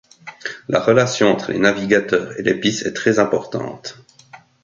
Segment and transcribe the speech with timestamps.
[0.67, 3.99] La relation entre les Navigateurs et l’épice est très importante.